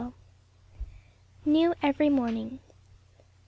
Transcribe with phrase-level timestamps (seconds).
[1.43, 2.57] 15 NEW EVERY MORNING.